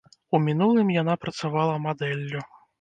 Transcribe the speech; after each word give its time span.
У 0.37 0.39
мінулым 0.45 0.89
яна 0.95 1.13
працавала 1.27 1.79
мадэллю. 1.87 2.47